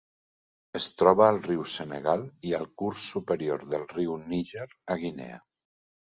Es 0.77 0.85
troba 1.01 1.27
al 1.33 1.37
riu 1.43 1.65
Senegal 1.73 2.23
i 2.49 2.55
al 2.61 2.65
curs 2.83 3.05
superior 3.17 3.67
del 3.75 3.85
riu 3.93 4.19
Níger 4.33 4.67
a 4.97 5.01
Guinea. 5.05 5.39